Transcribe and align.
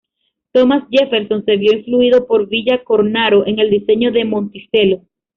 Thomas 0.51 0.85
Jefferson 0.89 1.45
se 1.45 1.57
vio 1.57 1.73
influido 1.77 2.25
por 2.25 2.49
Villa 2.49 2.83
Cornaro 2.83 3.45
en 3.45 3.59
el 3.59 3.69
diseño 3.69 4.11
de 4.11 4.25
Monticello. 4.25 5.01